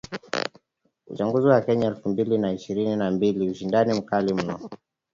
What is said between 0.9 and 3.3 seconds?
Uchaguzi wa Kenya elfu mbili na ishirini na